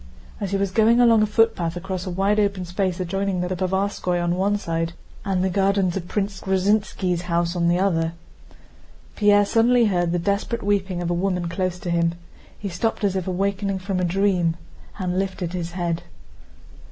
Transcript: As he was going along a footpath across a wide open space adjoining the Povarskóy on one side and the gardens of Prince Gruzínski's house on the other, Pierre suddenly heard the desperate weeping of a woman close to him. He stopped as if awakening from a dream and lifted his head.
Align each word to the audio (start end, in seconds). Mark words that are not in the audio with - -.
As 0.39 0.49
he 0.49 0.57
was 0.57 0.71
going 0.71 0.99
along 0.99 1.21
a 1.21 1.27
footpath 1.27 1.75
across 1.75 2.07
a 2.07 2.09
wide 2.09 2.39
open 2.39 2.65
space 2.65 2.99
adjoining 2.99 3.41
the 3.41 3.55
Povarskóy 3.55 4.19
on 4.19 4.33
one 4.35 4.57
side 4.57 4.93
and 5.23 5.43
the 5.43 5.49
gardens 5.51 5.95
of 5.95 6.07
Prince 6.07 6.41
Gruzínski's 6.41 7.21
house 7.29 7.55
on 7.55 7.67
the 7.67 7.77
other, 7.77 8.13
Pierre 9.15 9.45
suddenly 9.45 9.85
heard 9.85 10.11
the 10.11 10.17
desperate 10.17 10.63
weeping 10.63 11.03
of 11.03 11.11
a 11.11 11.13
woman 11.13 11.47
close 11.49 11.77
to 11.77 11.91
him. 11.91 12.15
He 12.57 12.67
stopped 12.67 13.03
as 13.03 13.15
if 13.15 13.27
awakening 13.27 13.77
from 13.77 13.99
a 13.99 14.03
dream 14.03 14.57
and 14.97 15.19
lifted 15.19 15.53
his 15.53 15.73
head. 15.73 16.01